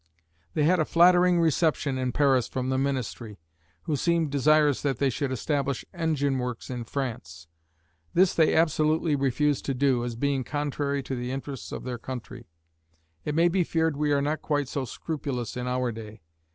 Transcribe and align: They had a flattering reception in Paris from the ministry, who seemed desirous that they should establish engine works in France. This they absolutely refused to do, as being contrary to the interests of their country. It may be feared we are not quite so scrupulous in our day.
They 0.55 0.63
had 0.63 0.79
a 0.79 0.85
flattering 0.85 1.39
reception 1.39 1.99
in 1.99 2.11
Paris 2.11 2.47
from 2.47 2.69
the 2.69 2.79
ministry, 2.79 3.37
who 3.83 3.95
seemed 3.95 4.31
desirous 4.31 4.81
that 4.81 4.97
they 4.97 5.11
should 5.11 5.31
establish 5.31 5.85
engine 5.93 6.39
works 6.39 6.71
in 6.71 6.85
France. 6.85 7.45
This 8.15 8.33
they 8.33 8.55
absolutely 8.55 9.15
refused 9.15 9.63
to 9.65 9.75
do, 9.75 10.03
as 10.03 10.15
being 10.15 10.43
contrary 10.43 11.03
to 11.03 11.15
the 11.15 11.29
interests 11.31 11.71
of 11.71 11.83
their 11.83 11.99
country. 11.99 12.47
It 13.25 13.35
may 13.35 13.47
be 13.47 13.63
feared 13.63 13.95
we 13.95 14.11
are 14.11 14.23
not 14.23 14.41
quite 14.41 14.67
so 14.67 14.85
scrupulous 14.85 15.55
in 15.55 15.67
our 15.67 15.91
day. 15.91 16.21